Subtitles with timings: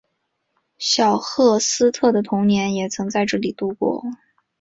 [0.79, 4.01] 小赫斯特的童年也曾在这里度过。